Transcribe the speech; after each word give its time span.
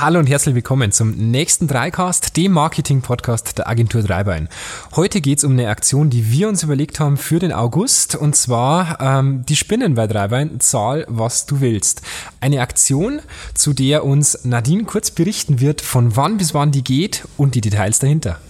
Hallo 0.00 0.18
und 0.18 0.30
herzlich 0.30 0.54
willkommen 0.54 0.92
zum 0.92 1.10
nächsten 1.10 1.68
Dreicast, 1.68 2.34
dem 2.38 2.52
Marketing-Podcast 2.52 3.58
der 3.58 3.68
Agentur 3.68 4.00
Dreibein. 4.00 4.48
Heute 4.96 5.20
geht 5.20 5.36
es 5.36 5.44
um 5.44 5.52
eine 5.52 5.68
Aktion, 5.68 6.08
die 6.08 6.32
wir 6.32 6.48
uns 6.48 6.62
überlegt 6.62 7.00
haben 7.00 7.18
für 7.18 7.38
den 7.38 7.52
August 7.52 8.14
und 8.16 8.34
zwar 8.34 8.98
ähm, 8.98 9.44
die 9.44 9.56
Spinnen 9.56 9.96
bei 9.96 10.06
Dreibein, 10.06 10.58
zahl 10.58 11.04
was 11.06 11.44
du 11.44 11.60
willst. 11.60 12.00
Eine 12.40 12.62
Aktion, 12.62 13.20
zu 13.52 13.74
der 13.74 14.06
uns 14.06 14.42
Nadine 14.42 14.84
kurz 14.84 15.10
berichten 15.10 15.60
wird, 15.60 15.82
von 15.82 16.16
wann 16.16 16.38
bis 16.38 16.54
wann 16.54 16.72
die 16.72 16.82
geht 16.82 17.24
und 17.36 17.54
die 17.54 17.60
Details 17.60 17.98
dahinter. 17.98 18.40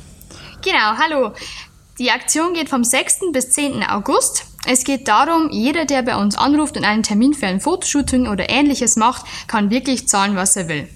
Genau, 0.62 0.98
hallo. 0.98 1.32
Die 1.98 2.12
Aktion 2.12 2.54
geht 2.54 2.68
vom 2.68 2.84
6. 2.84 3.32
bis 3.32 3.50
10. 3.50 3.82
August. 3.82 4.44
Es 4.66 4.84
geht 4.84 5.08
darum, 5.08 5.50
jeder, 5.50 5.84
der 5.84 6.02
bei 6.02 6.14
uns 6.14 6.36
anruft 6.36 6.76
und 6.76 6.84
einen 6.84 7.02
Termin 7.02 7.34
für 7.34 7.48
ein 7.48 7.60
Fotoshooting 7.60 8.28
oder 8.28 8.48
ähnliches 8.48 8.94
macht, 8.94 9.26
kann 9.48 9.70
wirklich 9.70 10.06
zahlen, 10.06 10.36
was 10.36 10.54
er 10.54 10.68
will. 10.68 10.88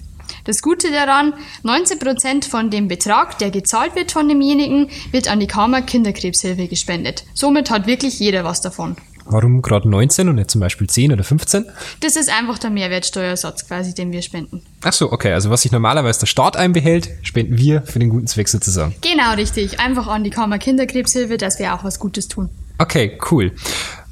Das 0.45 0.61
Gute 0.61 0.91
daran, 0.91 1.33
19% 1.63 2.47
von 2.47 2.69
dem 2.69 2.87
Betrag, 2.87 3.39
der 3.39 3.49
gezahlt 3.49 3.95
wird 3.95 4.11
von 4.11 4.29
demjenigen, 4.29 4.89
wird 5.11 5.27
an 5.27 5.39
die 5.39 5.47
Karma 5.47 5.81
Kinderkrebshilfe 5.81 6.67
gespendet. 6.67 7.23
Somit 7.33 7.71
hat 7.71 7.87
wirklich 7.87 8.19
jeder 8.19 8.43
was 8.43 8.61
davon. 8.61 8.95
Warum 9.25 9.63
gerade 9.63 9.89
19 9.89 10.29
und 10.29 10.35
nicht 10.35 10.51
zum 10.51 10.61
Beispiel 10.61 10.87
10 10.87 11.13
oder 11.13 11.23
15? 11.23 11.65
Das 11.99 12.15
ist 12.15 12.29
einfach 12.29 12.59
der 12.59 12.69
Mehrwertsteuersatz 12.69 13.67
quasi, 13.67 13.95
den 13.95 14.11
wir 14.11 14.21
spenden. 14.21 14.61
Ach 14.83 14.93
so, 14.93 15.11
okay. 15.11 15.33
Also 15.33 15.49
was 15.49 15.63
sich 15.63 15.71
normalerweise 15.71 16.19
der 16.19 16.27
Staat 16.27 16.55
einbehält, 16.55 17.09
spenden 17.23 17.57
wir 17.57 17.81
für 17.81 17.97
den 17.97 18.09
guten 18.09 18.27
Zweck 18.27 18.47
sozusagen. 18.47 18.93
Genau, 19.01 19.33
richtig. 19.33 19.79
Einfach 19.79 20.05
an 20.05 20.23
die 20.23 20.29
Karma 20.29 20.59
Kinderkrebshilfe, 20.59 21.37
dass 21.37 21.57
wir 21.57 21.73
auch 21.73 21.83
was 21.83 21.97
Gutes 21.97 22.27
tun. 22.27 22.49
Okay, 22.77 23.17
cool. 23.31 23.51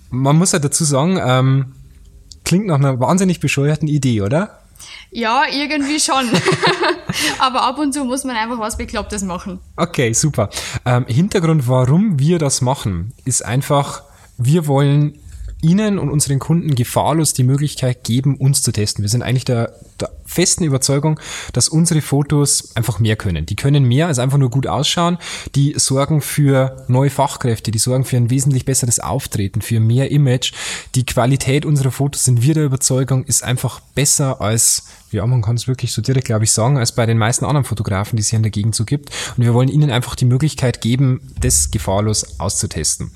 Man 0.09 0.35
muss 0.35 0.51
ja 0.51 0.57
dazu 0.57 0.83
sagen, 0.83 1.19
ähm, 1.23 1.73
klingt 2.43 2.65
nach 2.65 2.79
einer 2.79 2.99
wahnsinnig 2.99 3.39
bescheuerten 3.39 3.87
Idee, 3.87 4.21
oder? 4.21 4.62
Ja, 5.11 5.43
irgendwie 5.51 5.99
schon. 5.99 6.29
Aber 7.39 7.63
ab 7.63 7.77
und 7.77 7.93
zu 7.93 8.03
muss 8.03 8.23
man 8.23 8.35
einfach 8.35 8.59
was 8.59 8.77
Beklopptes 8.77 9.23
machen. 9.23 9.59
Okay, 9.75 10.13
super. 10.13 10.49
Ähm, 10.85 11.05
Hintergrund, 11.07 11.67
warum 11.67 12.19
wir 12.19 12.39
das 12.39 12.61
machen, 12.61 13.13
ist 13.25 13.45
einfach, 13.45 14.03
wir 14.37 14.67
wollen 14.67 15.19
Ihnen 15.63 15.97
und 15.97 16.09
unseren 16.09 16.39
Kunden 16.39 16.75
gefahrlos 16.75 17.33
die 17.33 17.43
Möglichkeit 17.43 18.03
geben, 18.03 18.35
uns 18.35 18.61
zu 18.61 18.71
testen. 18.71 19.01
Wir 19.01 19.09
sind 19.09 19.23
eigentlich 19.23 19.45
der, 19.45 19.73
der, 19.99 20.11
festen 20.25 20.63
Überzeugung, 20.63 21.19
dass 21.53 21.69
unsere 21.69 22.01
Fotos 22.01 22.75
einfach 22.75 22.99
mehr 22.99 23.15
können. 23.15 23.45
Die 23.45 23.55
können 23.55 23.83
mehr 23.83 24.07
als 24.07 24.19
einfach 24.19 24.37
nur 24.37 24.49
gut 24.49 24.67
ausschauen. 24.67 25.17
Die 25.55 25.75
sorgen 25.77 26.21
für 26.21 26.85
neue 26.87 27.09
Fachkräfte, 27.09 27.71
die 27.71 27.77
sorgen 27.77 28.03
für 28.03 28.17
ein 28.17 28.29
wesentlich 28.29 28.65
besseres 28.65 28.99
Auftreten, 28.99 29.61
für 29.61 29.79
mehr 29.79 30.11
Image. 30.11 30.53
Die 30.95 31.05
Qualität 31.05 31.65
unserer 31.65 31.91
Fotos 31.91 32.25
sind 32.25 32.41
wir 32.41 32.55
der 32.55 32.65
Überzeugung, 32.65 33.23
ist 33.25 33.43
einfach 33.43 33.79
besser 33.79 34.41
als 34.41 34.83
ja, 35.11 35.25
man 35.27 35.43
kann 35.43 35.55
es 35.55 35.67
wirklich 35.67 35.93
so 35.93 36.01
direkt, 36.01 36.25
glaube 36.25 36.43
ich, 36.43 36.51
sagen, 36.51 36.77
als 36.77 36.91
bei 36.91 37.05
den 37.05 37.19
meisten 37.19 37.45
anderen 37.45 37.65
Fotografen, 37.65 38.15
die 38.15 38.21
es 38.21 38.29
hier 38.29 38.37
in 38.37 38.43
der 38.43 38.51
Gegend 38.51 38.73
so 38.73 38.83
gibt. 38.83 39.11
Und 39.37 39.43
wir 39.43 39.53
wollen 39.53 39.69
ihnen 39.69 39.91
einfach 39.91 40.15
die 40.15 40.25
Möglichkeit 40.25 40.81
geben, 40.81 41.21
das 41.39 41.69
gefahrlos 41.69 42.39
auszutesten. 42.39 43.11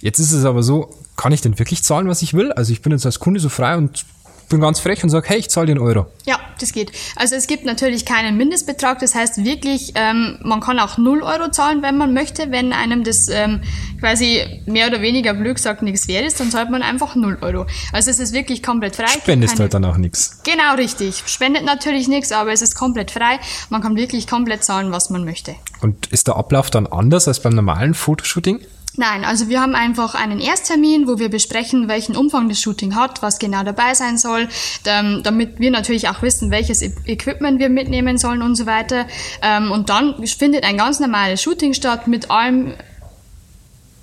Jetzt 0.00 0.18
ist 0.18 0.32
es 0.32 0.44
aber 0.44 0.62
so, 0.62 0.94
kann 1.16 1.32
ich 1.32 1.40
denn 1.40 1.58
wirklich 1.58 1.82
zahlen, 1.82 2.08
was 2.08 2.22
ich 2.22 2.34
will? 2.34 2.52
Also 2.52 2.72
ich 2.72 2.82
bin 2.82 2.92
jetzt 2.92 3.06
als 3.06 3.18
Kunde 3.18 3.40
so 3.40 3.48
frei 3.48 3.76
und 3.76 4.04
bin 4.50 4.60
ganz 4.60 4.80
frech 4.80 5.02
und 5.02 5.10
sage, 5.10 5.28
hey, 5.28 5.38
ich 5.38 5.48
zahle 5.48 5.68
den 5.68 5.78
Euro. 5.78 6.06
Ja, 6.26 6.38
das 6.58 6.72
geht. 6.72 6.92
Also 7.16 7.36
es 7.36 7.46
gibt 7.46 7.64
natürlich 7.64 8.04
keinen 8.04 8.36
Mindestbetrag. 8.36 8.98
Das 8.98 9.14
heißt 9.14 9.44
wirklich, 9.44 9.92
ähm, 9.94 10.38
man 10.42 10.60
kann 10.60 10.78
auch 10.78 10.98
0 10.98 11.22
Euro 11.22 11.50
zahlen, 11.50 11.82
wenn 11.82 11.96
man 11.96 12.12
möchte. 12.12 12.50
Wenn 12.50 12.72
einem 12.72 13.04
das 13.04 13.28
ähm, 13.28 13.62
quasi 14.00 14.42
mehr 14.66 14.88
oder 14.88 15.00
weniger 15.00 15.32
blöd 15.32 15.54
gesagt 15.54 15.82
nichts 15.82 16.08
wert 16.08 16.26
ist, 16.26 16.40
dann 16.40 16.50
zahlt 16.50 16.70
man 16.70 16.82
einfach 16.82 17.14
0 17.14 17.38
Euro. 17.40 17.66
Also 17.92 18.10
es 18.10 18.18
ist 18.18 18.34
wirklich 18.34 18.62
komplett 18.62 18.96
frei. 18.96 19.06
Spendest 19.06 19.54
keine... 19.54 19.62
halt 19.62 19.74
dann 19.74 19.84
auch 19.84 19.96
nichts. 19.96 20.40
Genau, 20.44 20.74
richtig. 20.76 21.22
Spendet 21.26 21.64
natürlich 21.64 22.08
nichts, 22.08 22.32
aber 22.32 22.52
es 22.52 22.60
ist 22.60 22.74
komplett 22.74 23.12
frei. 23.12 23.38
Man 23.70 23.80
kann 23.80 23.96
wirklich 23.96 24.26
komplett 24.26 24.64
zahlen, 24.64 24.90
was 24.90 25.10
man 25.10 25.24
möchte. 25.24 25.54
Und 25.80 26.08
ist 26.08 26.26
der 26.26 26.36
Ablauf 26.36 26.70
dann 26.70 26.86
anders 26.86 27.28
als 27.28 27.40
beim 27.40 27.54
normalen 27.54 27.94
Fotoshooting? 27.94 28.60
Nein, 29.00 29.24
also 29.24 29.48
wir 29.48 29.62
haben 29.62 29.74
einfach 29.74 30.14
einen 30.14 30.40
Ersttermin, 30.40 31.08
wo 31.08 31.18
wir 31.18 31.30
besprechen, 31.30 31.88
welchen 31.88 32.14
Umfang 32.14 32.50
das 32.50 32.60
Shooting 32.60 32.96
hat, 32.96 33.22
was 33.22 33.38
genau 33.38 33.62
dabei 33.62 33.94
sein 33.94 34.18
soll, 34.18 34.46
damit 34.84 35.58
wir 35.58 35.70
natürlich 35.70 36.10
auch 36.10 36.20
wissen, 36.20 36.50
welches 36.50 36.82
Equipment 36.82 37.58
wir 37.60 37.70
mitnehmen 37.70 38.18
sollen 38.18 38.42
und 38.42 38.56
so 38.56 38.66
weiter. 38.66 39.06
Ähm, 39.40 39.72
und 39.72 39.88
dann 39.88 40.22
findet 40.26 40.64
ein 40.64 40.76
ganz 40.76 41.00
normales 41.00 41.40
Shooting 41.40 41.72
statt 41.72 42.08
mit 42.08 42.30
allem 42.30 42.74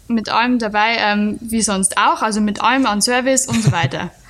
mit 0.07 0.29
allem 0.29 0.57
dabei, 0.57 0.95
ähm, 0.97 1.37
wie 1.41 1.61
sonst 1.61 1.95
auch, 1.99 2.23
also 2.23 2.41
mit 2.41 2.63
allem 2.63 2.87
an 2.87 2.99
Service 2.99 3.45
und 3.45 3.61
so 3.61 3.71
weiter. 3.71 4.09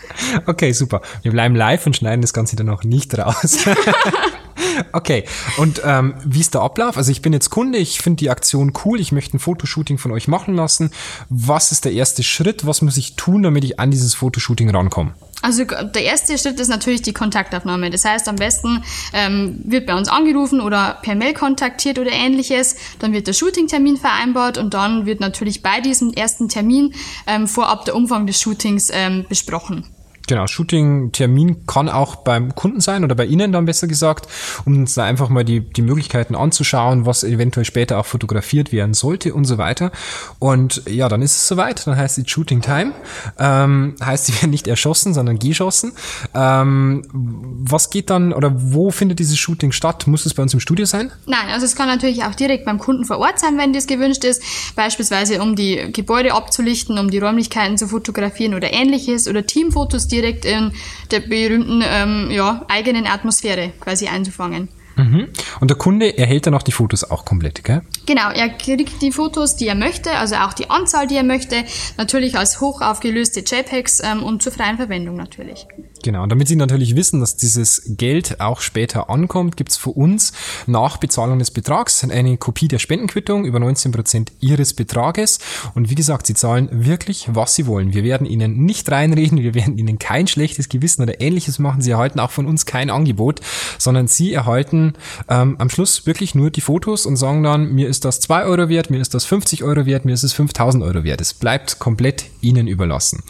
Okay, 0.46 0.72
super. 0.72 1.02
Wir 1.22 1.32
bleiben 1.32 1.54
live 1.54 1.86
und 1.86 1.98
schneiden 1.98 2.22
das 2.22 2.34
Ganze 2.34 2.56
dann 2.56 2.70
auch 2.70 2.86
nicht 2.86 3.18
raus. 3.18 3.58
Okay, 4.92 5.24
und 5.58 5.82
ähm, 5.86 6.16
wie 6.26 6.40
ist 6.40 6.54
der 6.54 6.62
Ablauf? 6.62 6.98
Also 6.98 7.12
ich 7.12 7.22
bin 7.22 7.34
jetzt 7.34 7.50
Kunde, 7.50 7.78
ich 7.78 8.00
finde 8.02 8.18
die 8.18 8.30
Aktion 8.30 8.74
cool, 8.86 9.00
ich 9.00 9.12
möchte 9.12 9.38
ein 9.38 9.40
Fotoshooting 9.40 9.98
von 9.98 10.12
euch 10.12 10.28
machen 10.28 10.56
lassen. 10.56 10.92
Was 11.30 11.72
ist 11.72 11.86
der 11.86 11.94
erste 11.94 12.24
Schritt? 12.24 12.66
Was 12.66 12.82
muss 12.82 12.98
ich 12.98 13.16
tun, 13.16 13.44
damit 13.44 13.64
ich 13.64 13.80
an 13.80 13.92
dieses 13.92 14.14
Fotoshooting 14.16 14.70
rankomme? 14.70 15.14
Also 15.42 15.66
der 15.66 16.04
erste 16.04 16.38
Schritt 16.38 16.60
ist 16.60 16.68
natürlich 16.68 17.04
die 17.04 17.14
Kontaktaufnahme. 17.14 17.90
Das 17.90 18.06
heißt, 18.06 18.28
am 18.28 18.38
besten 18.38 18.84
ähm, 19.14 19.62
wird 19.64 19.86
bei 19.86 19.96
uns 19.96 20.10
angerufen 20.10 20.62
oder 20.62 20.98
per 21.04 21.16
Mail 21.16 21.34
kontaktiert 21.34 22.00
oder 22.00 22.12
ähnliches. 22.12 22.76
Dann 23.00 23.14
wird 23.14 23.28
der 23.28 23.34
Shooting-Termin 23.34 23.98
vereinbart 23.98 24.58
und 24.58 24.74
dann 24.74 25.06
wird 25.06 25.20
natürlich 25.20 25.62
bei 25.62 25.80
diesem 25.80 26.12
ersten 26.12 26.50
Termin 26.50 26.94
ähm, 27.28 27.48
vorab 27.48 27.86
der 27.86 27.96
Umfang 27.96 28.26
des 28.26 28.42
Shootings 28.42 28.90
ähm, 28.92 29.26
besprochen. 29.30 29.86
Genau, 30.28 30.46
Shooting-Termin 30.46 31.66
kann 31.68 31.88
auch 31.88 32.18
beim 32.18 32.54
Kunden 32.54 32.82
sein 32.82 33.06
oder 33.06 33.16
bei 33.16 33.26
Ihnen 33.26 33.54
dann 33.54 33.66
besser 33.66 33.88
gesagt, 33.88 34.28
um 34.66 34.76
uns 34.76 34.94
da 34.94 35.06
einfach 35.06 35.30
mal 35.30 35.46
die, 35.46 35.62
die 35.62 35.82
Möglichkeiten 35.82 36.36
anzuschauen, 36.36 37.06
was 37.06 37.24
eventuell 37.24 37.64
später 37.64 37.98
auch 37.98 38.06
fotografiert 38.06 38.74
werden 38.74 38.94
sollte 38.94 39.34
und 39.34 39.46
so 39.46 39.58
weiter. 39.58 39.92
Und 40.40 40.84
ja, 40.86 41.08
dann 41.08 41.22
ist 41.22 41.38
es 41.38 41.48
soweit, 41.48 41.88
dann 41.88 41.96
heißt 41.96 42.18
es 42.18 42.30
Shooting 42.30 42.62
Time. 42.62 42.92
Ähm, 43.40 43.96
heißt, 44.04 44.26
sie 44.26 44.34
werden 44.42 44.52
nicht 44.52 44.68
erschossen, 44.68 45.14
sondern 45.14 45.40
geschossen. 45.40 45.94
Ähm, 46.34 47.04
was 47.14 47.90
geht 47.90 48.10
dann 48.10 48.34
oder 48.34 48.52
wo 48.54 48.92
findet 48.92 49.20
dieses 49.20 49.38
Shooting 49.38 49.72
statt? 49.72 50.08
Muss 50.08 50.26
es 50.26 50.34
bei 50.34 50.44
uns 50.44 50.54
im 50.54 50.60
Studio 50.60 50.86
sein? 50.86 51.10
Nein, 51.26 51.48
also 51.54 51.66
es 51.66 51.76
kann 51.76 51.88
natürlich 51.88 52.26
auch 52.26 52.36
direkt 52.36 52.66
beim 52.66 52.80
Kunden 52.80 53.06
vor 53.06 53.20
Ort 53.20 53.40
sein, 53.40 53.58
wenn 53.58 53.72
das 53.72 53.88
gewünscht 53.88 54.26
ist. 54.26 54.44
Beispielsweise 54.76 55.42
um 55.42 55.56
die 55.56 55.94
Gebäude 55.94 56.34
abzulichten, 56.34 57.00
um 57.00 57.10
die 57.10 57.20
Räumlichkeiten 57.20 57.78
zu 57.78 57.88
fotografieren 57.88 58.56
oder 58.56 58.74
ähnliches 58.74 59.30
oder 59.30 59.46
Teamfotos, 59.46 60.08
die 60.08 60.17
direkt 60.18 60.46
in 60.46 60.72
der 61.12 61.20
berühmten 61.22 61.84
ähm, 61.86 62.32
ja, 62.32 62.66
eigenen 62.68 63.08
Atmosphäre 63.08 63.72
quasi 63.80 64.08
einzufangen. 64.08 64.70
Mhm. 64.98 65.28
Und 65.60 65.70
der 65.70 65.78
Kunde 65.78 66.18
erhält 66.18 66.48
dann 66.48 66.54
auch 66.54 66.64
die 66.64 66.72
Fotos 66.72 67.04
auch 67.04 67.24
komplett, 67.24 67.64
gell? 67.64 67.82
Genau, 68.06 68.30
er 68.32 68.50
kriegt 68.50 69.02
die 69.02 69.12
Fotos, 69.12 69.56
die 69.56 69.68
er 69.68 69.76
möchte, 69.76 70.12
also 70.12 70.36
auch 70.36 70.54
die 70.54 70.70
Anzahl, 70.70 71.08
die 71.08 71.16
er 71.16 71.24
möchte, 71.24 71.64
natürlich 71.98 72.38
als 72.38 72.60
hoch 72.62 72.82
aufgelöste 72.82 73.42
JPEGs 73.42 74.02
ähm, 74.04 74.24
und 74.24 74.42
zur 74.42 74.52
freien 74.52 74.78
Verwendung 74.78 75.16
natürlich. 75.16 75.68
Genau, 76.04 76.24
und 76.24 76.30
damit 76.30 76.48
Sie 76.48 76.56
natürlich 76.56 76.96
wissen, 76.96 77.20
dass 77.20 77.36
dieses 77.36 77.84
Geld 77.98 78.40
auch 78.40 78.62
später 78.62 79.10
ankommt, 79.10 79.58
gibt's 79.58 79.78
für 79.78 79.90
uns 79.90 80.34
nach 80.66 80.98
Bezahlung 80.98 81.40
des 81.40 81.52
Betrags 81.52 82.04
eine 82.04 82.38
Kopie 82.38 82.68
der 82.68 82.80
Spendenquittung 82.80 83.46
über 83.46 83.60
19 83.60 83.92
Prozent 83.92 84.32
Ihres 84.40 84.74
Betrages. 84.74 85.40
Und 85.76 85.90
wie 85.90 85.96
gesagt, 85.96 86.28
Sie 86.28 86.34
zahlen 86.34 86.70
wirklich, 86.72 87.28
was 87.32 87.56
Sie 87.56 87.68
wollen. 87.68 87.94
Wir 87.94 88.04
werden 88.04 88.26
Ihnen 88.26 88.66
nicht 88.66 88.90
reinreden, 88.90 89.40
wir 89.40 89.54
werden 89.54 89.78
Ihnen 89.78 90.00
kein 90.00 90.28
schlechtes 90.28 90.70
Gewissen 90.70 91.04
oder 91.04 91.20
ähnliches 91.20 91.60
machen. 91.60 91.82
Sie 91.82 91.92
erhalten 91.92 92.20
auch 92.20 92.32
von 92.32 92.46
uns 92.46 92.66
kein 92.66 92.90
Angebot, 92.90 93.42
sondern 93.78 94.08
Sie 94.08 94.34
erhalten 94.34 94.87
ähm, 95.30 95.56
am 95.60 95.70
Schluss 95.70 96.06
wirklich 96.06 96.36
nur 96.36 96.50
die 96.50 96.62
Fotos 96.62 97.06
und 97.06 97.18
sagen 97.18 97.44
dann, 97.44 97.74
mir 97.74 97.88
ist 97.88 98.06
das 98.06 98.20
2 98.20 98.46
Euro 98.46 98.70
wert, 98.70 98.90
mir 98.90 99.00
ist 99.00 99.14
das 99.14 99.26
50 99.26 99.64
Euro 99.64 99.86
wert, 99.86 100.06
mir 100.06 100.14
ist 100.14 100.24
es 100.24 100.34
5000 100.34 100.84
Euro 100.84 101.04
wert. 101.04 101.22
Es 101.22 101.34
bleibt 101.34 101.80
komplett 101.80 102.26
Ihnen 102.42 102.68
überlassen. 102.68 103.24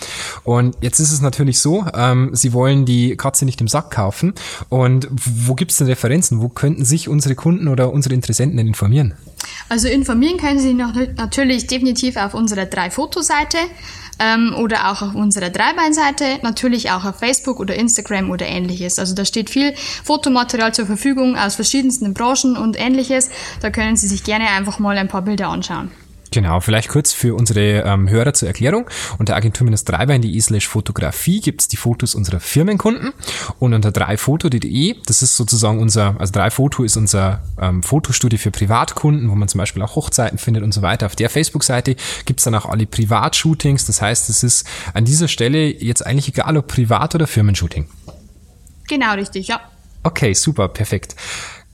Und 0.44 0.76
jetzt 0.82 1.00
ist 1.00 1.12
es 1.12 1.22
natürlich 1.22 1.60
so, 1.60 1.86
ähm, 1.94 2.32
Sie 2.34 2.54
wollen 2.54 2.86
die 2.86 3.16
Katze 3.16 3.46
nicht 3.46 3.62
im 3.62 3.68
Sack 3.68 3.92
kaufen. 3.92 4.34
Und 4.70 5.08
wo 5.12 5.56
gibt 5.56 5.72
es 5.72 5.78
denn 5.78 5.88
Referenzen? 5.88 6.42
Wo 6.42 6.50
könnten 6.50 6.86
sich 6.86 7.10
unsere 7.10 7.36
Kunden 7.36 7.68
oder 7.68 7.92
unsere 7.92 8.16
Interessenten 8.16 8.58
denn 8.58 8.68
informieren? 8.68 9.14
Also 9.70 9.88
informieren 9.88 10.38
können 10.38 10.60
Sie 10.60 10.74
noch 10.74 10.94
natürlich 11.16 11.68
definitiv 11.68 12.18
auf 12.18 12.34
unserer 12.34 12.66
Drei-Foto-Seite 12.66 13.58
ähm, 14.20 14.56
oder 14.58 14.92
auch 14.92 15.02
auf 15.02 15.16
unserer 15.16 15.50
Dreibeinseite, 15.50 16.40
natürlich 16.42 16.92
auch 16.92 17.06
auf 17.06 17.20
Facebook 17.20 17.60
oder 17.60 17.76
Instagram 17.76 18.30
oder 18.30 18.46
ähnliches. 18.46 19.00
Also 19.00 19.16
da 19.16 19.26
steht 19.26 19.50
viel 19.50 19.74
Fotomaterial 19.76 20.74
zur 20.74 20.86
Verfügung 20.86 21.38
aus 21.38 21.56
verschiedensten 21.56 22.14
Branchen 22.14 22.58
und 22.58 22.80
ähnliches. 22.80 23.30
Da 23.62 23.70
können 23.70 23.96
Sie 23.96 24.08
sich 24.08 24.24
gerne 24.24 24.50
einfach 24.50 24.80
mal 24.80 24.98
ein 24.98 25.08
paar 25.08 25.22
Bilder 25.22 25.50
anschauen. 25.50 25.92
Genau, 26.32 26.60
vielleicht 26.60 26.90
kurz 26.90 27.14
für 27.14 27.36
unsere 27.36 27.84
ähm, 27.84 28.10
Hörer 28.10 28.34
zur 28.34 28.48
Erklärung. 28.48 28.90
Unter 29.18 29.36
agentur-dreibein.de 29.36 30.40
slash 30.42 30.68
Fotografie 30.68 31.42
gibt's 31.42 31.68
die 31.68 31.78
Fotos 31.78 32.16
unserer 32.16 32.40
Firmenkunden 32.40 33.14
und 33.60 33.74
unter 33.74 33.92
dreifoto.de, 33.92 34.96
das 35.06 35.22
ist 35.22 35.38
sozusagen 35.38 35.80
unser, 35.80 36.20
also 36.20 36.34
dreifoto 36.34 36.84
ist 36.84 36.98
unser 36.98 37.42
ähm, 37.62 37.82
Fotostudio 37.82 38.38
für 38.38 38.52
Privatkunden, 38.52 39.30
wo 39.30 39.36
man 39.36 39.48
zum 39.48 39.60
Beispiel 39.60 39.82
auch 39.82 39.96
Hochzeiten 39.96 40.38
findet 40.38 40.64
und 40.64 40.74
so 40.74 40.82
weiter. 40.82 41.06
Auf 41.06 41.16
der 41.16 41.30
Facebook-Seite 41.30 41.96
gibt's 42.26 42.44
dann 42.44 42.56
auch 42.56 42.66
alle 42.66 42.86
Privatshootings. 42.86 43.86
Das 43.86 44.02
heißt, 44.02 44.30
es 44.30 44.44
ist 44.44 44.68
an 44.94 45.06
dieser 45.06 45.28
Stelle 45.28 45.66
jetzt 45.68 46.06
eigentlich 46.06 46.28
egal, 46.28 46.58
ob 46.58 46.68
Privat- 46.68 47.16
oder 47.16 47.28
Firmenshooting. 47.28 47.88
Genau, 48.88 49.14
richtig, 49.14 49.48
ja. 49.48 49.62
Okay, 50.04 50.34
super, 50.34 50.70
perfekt. 50.70 51.16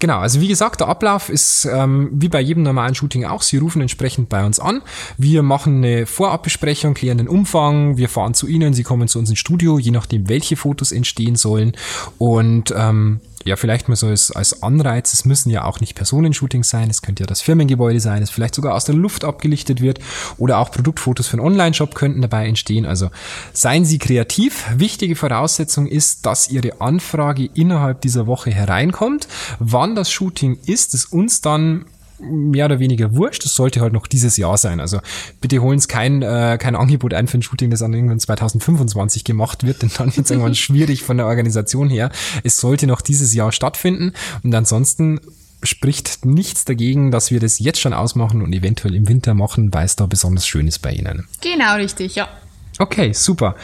Genau, 0.04 0.20
also 0.20 0.42
wie 0.42 0.50
gesagt, 0.50 0.82
der 0.82 0.90
Ablauf 0.90 1.30
ist 1.30 1.64
ähm, 1.64 2.10
wie 2.12 2.28
bei 2.28 2.42
jedem 2.42 2.64
normalen 2.64 2.94
Shooting 2.94 3.24
auch. 3.24 3.42
Sie 3.42 3.56
rufen 3.56 3.82
entsprechend 3.82 4.28
bei 4.28 4.46
uns 4.46 4.60
an. 4.60 4.82
Wir 5.18 5.44
machen 5.44 5.78
eine 5.78 6.06
Vorabbesprechung, 6.06 6.94
klären 6.94 7.20
den 7.20 7.30
Umfang, 7.30 7.96
wir 7.96 8.10
fahren 8.10 8.34
zu 8.34 8.46
Ihnen, 8.48 8.74
Sie 8.74 8.84
kommen 8.84 9.08
zu 9.08 9.18
uns 9.18 9.30
ins 9.30 9.40
Studio, 9.40 9.80
je 9.80 9.92
nachdem, 9.92 10.28
welche 10.28 10.58
Fotos 10.58 10.92
entstehen 10.92 11.38
sollen. 11.38 11.72
Und 12.18 12.74
ähm, 12.76 13.22
ja, 13.46 13.56
vielleicht 13.56 13.90
mal 13.90 13.96
so 13.96 14.08
als, 14.08 14.32
als 14.32 14.64
Anreiz, 14.64 15.14
es 15.14 15.26
müssen 15.26 15.50
ja 15.50 15.66
auch 15.66 15.80
nicht 15.80 15.96
Personenshootings 15.96 16.70
sein, 16.70 16.90
es 16.90 17.02
könnte 17.02 17.24
ja 17.24 17.28
das 17.28 17.42
Firmengebäude 17.42 18.00
sein, 18.00 18.22
es 18.22 18.30
vielleicht 18.30 18.56
sogar 18.56 18.76
aus 18.76 18.86
der 18.86 18.96
Luft 18.96 19.24
abgelichtet 19.24 19.82
wird 19.82 20.00
oder 20.38 20.60
auch 20.60 20.72
Produktfotos 20.72 21.28
für 21.28 21.38
einen 21.38 21.46
Online-Shop 21.46 21.96
könnten 21.96 22.22
dabei 22.22 22.48
entstehen. 22.48 22.86
Also 22.86 23.10
seien 23.54 23.86
Sie 23.86 24.00
kreativ. 24.00 24.66
Wichtige 24.76 25.16
Voraussetzung 25.16 25.88
ist, 25.88 26.26
dass 26.26 26.50
Ihre 26.50 26.82
Anfrage 26.82 27.50
innerhalb 27.54 28.02
dieser 28.02 28.28
Woche 28.28 28.52
hereinkommt. 28.52 29.28
Wann 29.60 29.96
das 29.96 30.12
Shooting 30.12 30.58
ist, 30.66 30.94
ist 30.94 31.12
uns 31.12 31.42
dann 31.42 31.86
mehr 32.20 32.66
oder 32.66 32.80
weniger 32.80 33.16
wurscht. 33.16 33.46
Das 33.46 33.54
sollte 33.54 33.82
halt 33.82 33.94
noch 33.94 34.08
dieses 34.08 34.38
Jahr 34.38 34.58
sein. 34.58 34.80
Also 34.80 35.00
bitte 35.42 35.62
holen 35.62 35.80
Sie 35.80 35.88
kein, 35.88 36.22
äh, 36.22 36.58
kein 36.60 36.76
Angebot 36.76 37.14
ein 37.14 37.28
für 37.28 37.38
ein 37.38 37.42
Shooting, 37.42 37.70
das 37.70 37.80
dann 37.80 37.94
irgendwann 37.94 38.20
2025 38.20 39.24
gemacht 39.24 39.66
wird, 39.66 39.82
denn 39.82 39.92
dann 39.98 40.16
wird 40.16 40.26
es 40.26 40.32
irgendwann 40.32 40.56
schwierig 40.64 41.04
von 41.04 41.18
der 41.18 41.28
Organisation 41.28 41.90
her. 41.90 42.12
Es 42.44 42.58
sollte 42.58 42.88
noch 42.88 43.02
dieses 43.02 43.34
Jahr 43.34 43.52
stattfinden 43.52 44.14
und 44.44 44.54
ansonsten 44.54 45.20
spricht 45.64 46.26
nichts 46.26 46.66
dagegen, 46.66 47.12
dass 47.12 47.32
wir 47.32 47.40
das 47.40 47.60
jetzt 47.60 47.80
schon 47.80 47.94
ausmachen 47.94 48.42
und 48.42 48.54
eventuell 48.54 48.96
im 48.96 49.08
Winter 49.08 49.34
machen, 49.34 49.74
weil 49.74 49.86
es 49.86 49.96
da 49.96 50.06
besonders 50.06 50.46
schön 50.46 50.68
ist 50.68 50.80
bei 50.80 50.92
Ihnen. 50.92 51.28
Genau, 51.42 51.76
richtig, 51.76 52.16
ja. 52.16 52.28
Okay, 52.80 53.14
super. 53.14 53.56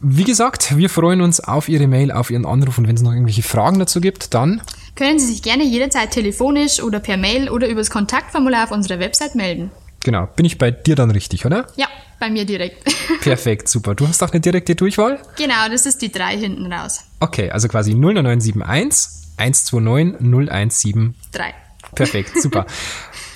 Wie 0.00 0.24
gesagt, 0.24 0.76
wir 0.76 0.90
freuen 0.90 1.20
uns 1.20 1.40
auf 1.40 1.68
Ihre 1.68 1.86
Mail, 1.86 2.10
auf 2.10 2.30
Ihren 2.30 2.46
Anruf 2.46 2.78
und 2.78 2.88
wenn 2.88 2.96
es 2.96 3.02
noch 3.02 3.12
irgendwelche 3.12 3.42
Fragen 3.42 3.78
dazu 3.78 4.00
gibt, 4.00 4.34
dann 4.34 4.62
können 4.96 5.18
Sie 5.18 5.26
sich 5.26 5.42
gerne 5.42 5.62
jederzeit 5.62 6.10
telefonisch 6.10 6.82
oder 6.82 6.98
per 7.00 7.16
Mail 7.16 7.48
oder 7.48 7.68
über 7.68 7.80
das 7.80 7.90
Kontaktformular 7.90 8.64
auf 8.64 8.72
unserer 8.72 8.98
Website 8.98 9.34
melden. 9.34 9.70
Genau, 10.00 10.26
bin 10.36 10.46
ich 10.46 10.58
bei 10.58 10.70
dir 10.70 10.94
dann 10.96 11.10
richtig, 11.10 11.46
oder? 11.46 11.66
Ja, 11.76 11.86
bei 12.18 12.30
mir 12.30 12.44
direkt. 12.44 12.84
Perfekt, 13.20 13.68
super. 13.68 13.94
Du 13.94 14.06
hast 14.06 14.22
auch 14.22 14.30
eine 14.30 14.40
direkte 14.40 14.74
Durchwahl? 14.74 15.20
Genau, 15.36 15.68
das 15.70 15.86
ist 15.86 16.02
die 16.02 16.10
3 16.10 16.36
hinten 16.36 16.72
raus. 16.72 17.02
Okay, 17.20 17.50
also 17.50 17.68
quasi 17.68 17.94
09971 17.94 19.26
129 19.36 20.20
0173. 20.20 21.65
Perfekt, 21.96 22.40
super. 22.40 22.66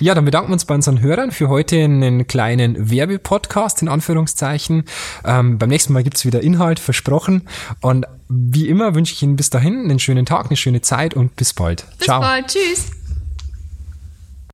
Ja, 0.01 0.15
dann 0.15 0.25
bedanken 0.25 0.49
wir 0.49 0.53
uns 0.53 0.65
bei 0.65 0.73
unseren 0.73 0.99
Hörern 0.99 1.29
für 1.29 1.47
heute 1.47 1.75
einen 1.75 2.25
kleinen 2.25 2.89
Werbepodcast 2.89 3.83
in 3.83 3.87
Anführungszeichen. 3.87 4.85
Ähm, 5.23 5.59
beim 5.59 5.69
nächsten 5.69 5.93
Mal 5.93 6.01
gibt's 6.01 6.25
wieder 6.25 6.41
Inhalt, 6.41 6.79
versprochen. 6.79 7.47
Und 7.81 8.07
wie 8.27 8.67
immer 8.67 8.95
wünsche 8.95 9.13
ich 9.13 9.21
Ihnen 9.21 9.35
bis 9.35 9.51
dahin 9.51 9.83
einen 9.83 9.99
schönen 9.99 10.25
Tag, 10.25 10.47
eine 10.47 10.57
schöne 10.57 10.81
Zeit 10.81 11.13
und 11.13 11.35
bis 11.35 11.53
bald. 11.53 11.85
Bis 11.99 12.07
Ciao. 12.07 12.19
bald. 12.19 12.47
Tschüss. 12.47 12.89